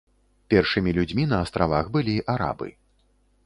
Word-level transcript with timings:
Першымі 0.53 0.93
людзьмі 0.99 1.27
на 1.35 1.43
астравах 1.47 1.85
былі 1.99 2.17
арабы. 2.37 2.69